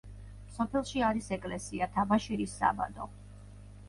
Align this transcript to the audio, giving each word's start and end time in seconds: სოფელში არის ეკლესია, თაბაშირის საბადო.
სოფელში 0.53 1.03
არის 1.07 1.27
ეკლესია, 1.37 1.87
თაბაშირის 1.97 2.57
საბადო. 2.63 3.07